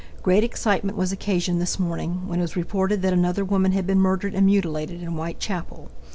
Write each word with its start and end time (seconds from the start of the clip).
Great 0.23 0.43
excitement 0.43 0.97
was 0.97 1.11
occasioned 1.11 1.61
this 1.61 1.77
morning 1.77 2.23
when 2.27 2.39
it 2.39 2.41
was 2.41 2.55
reported 2.55 3.03
that 3.03 3.13
another 3.13 3.45
woman 3.45 3.71
had 3.73 3.85
been 3.85 3.99
murdered 3.99 4.33
and 4.33 4.47
mutilated 4.47 4.99
in 5.03 5.09
Whitechapel. 5.09 5.91